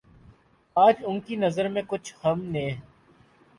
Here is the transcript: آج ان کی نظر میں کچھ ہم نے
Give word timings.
آج 0.75 1.03
ان 1.05 1.19
کی 1.19 1.35
نظر 1.35 1.67
میں 1.67 1.81
کچھ 1.87 2.13
ہم 2.23 2.43
نے 2.45 2.67